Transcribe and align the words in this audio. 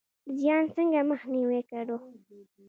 زیان 0.37 0.63
څنګه 0.75 0.99
مخنیوی 1.11 1.61
کړو؟ 1.69 1.97